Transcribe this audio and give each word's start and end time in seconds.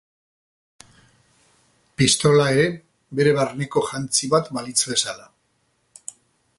Pistola 2.01 2.47
ere 2.55 2.65
bere 3.21 3.35
barneko 3.41 3.87
jantzi 3.91 4.31
bat 4.35 4.53
balitz 4.59 4.79
bezala. 4.95 5.33